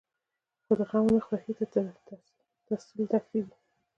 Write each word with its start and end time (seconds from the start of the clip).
خو 0.65 0.73
د 0.79 0.81
غم 0.89 1.05
نه 1.15 1.21
خوښۍ 1.25 1.53
ته 1.57 1.65
سل 1.73 1.87
دښتې 3.11 3.39
دي. 3.45 3.55